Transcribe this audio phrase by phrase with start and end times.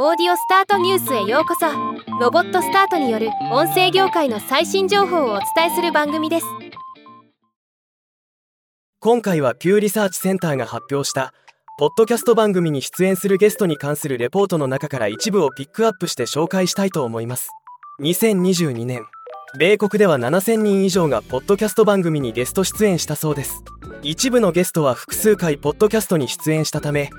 [0.00, 1.66] オーディオスタートニュースへようこそ。
[2.20, 6.46] ロボットスタートによる音声業界の最新情報をお伝えする番組です。
[9.00, 11.34] 今回はピューリサーチセンターが発表した
[11.80, 17.50] ポッドキャスト番組に出演するゲストに関するレポートの中から一部をピックアップして紹介したいと思います。
[18.00, 19.04] 2022年
[19.58, 23.64] 米国では7000人以上がポッドキャスト番組にゲスト出演したそうです。
[24.04, 27.10] 一部のゲストは複数回ポッドキャストに出演したため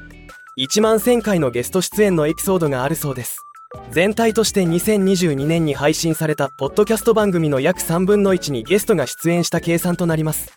[0.60, 3.46] 1万1000回のゲスト出演のエピソードがあるそうです。
[3.92, 10.52] 全体として2022年に配信されたポッドキャスト番組の約3分の1にゲストが出演した計算となります。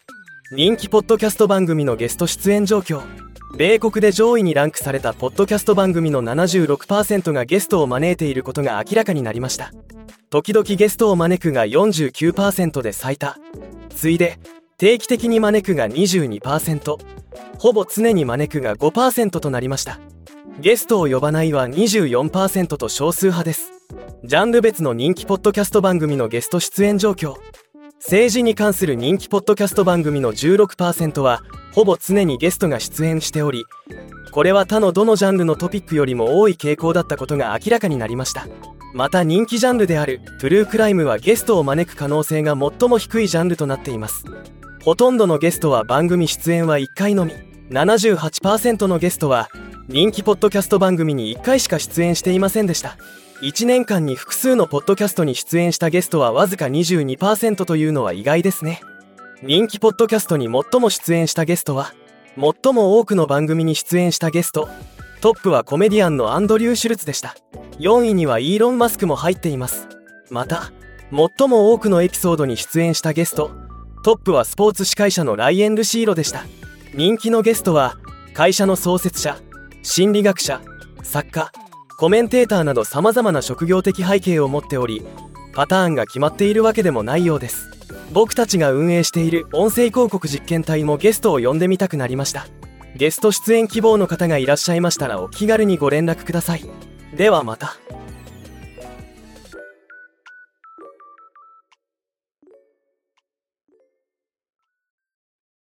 [0.51, 3.03] 人気ポッドキャスト番組のゲスト出演状況。
[3.57, 9.71] 米国で上位にランクされたポッドキャスト番組の76%がゲストを招いていることが明らかになりました。
[10.31, 13.39] 時々ゲストを招くが49%で最多。
[13.95, 14.41] 次いで
[14.79, 17.22] 定期的に招くが22%
[17.59, 20.01] ほぼ常に招くが5%となりました。
[20.61, 23.73] ゲストを呼ばないは24%と少数派です。
[24.25, 27.37] ジャンル別の人気ポッドキャスト番組のゲスト出演状況。
[27.97, 31.41] 政治に関する人気ポッドキャスト番組の16%は
[31.73, 33.65] ほぼ常にゲストが出演しており
[34.33, 38.47] これは他のどのジャンルのトピックよりも多い傾向だったことが明らかになりました。
[38.95, 44.25] また人気ジャンルであるトゥルークライムはゲストを招く可能性が最も低いジャンルとなっています。
[44.85, 47.33] ほとんどのゲストは番組出演は1回のみ。
[47.71, 49.49] 78%のゲストは
[49.89, 52.97] 人気ポッドキャスト番組に1回しか出演していませんでした。
[53.43, 58.81] 1年間に複数のポッドキャストに出演したゲストはわずか22%というのは意外ですね。
[59.45, 61.95] 人気ポッドキャストに最も出演したゲストは
[62.37, 64.69] 最も多くの番組に出演したゲスト。
[65.21, 67.37] トップはコメディアンのアンドリュー・シュルツでした。
[67.79, 69.87] 4位にはイーロン・マスクも入っています。
[70.29, 70.73] また
[71.13, 73.62] 最も多くのエピソードに出演したゲスト。
[74.03, 76.45] トップはスポーツ司会者のライエン・ルシーロでした。
[76.93, 77.97] 人気のゲストは
[78.35, 79.39] 会社の創設者
[79.83, 80.61] 心理学者
[81.03, 81.53] 作家
[81.99, 85.07] コメンテーターなど様々な職業的背景を持っており
[85.55, 87.71] パターンが決まっているわけでもないようです。
[88.13, 92.47] 僕たちが運営している音声広告実験体もゲストを呼んでみたくなりました。
[92.97, 96.65] ゲスト出演希望の方がいらっしゃいましたらお気軽にご連絡ください。
[97.15, 97.77] ではまた。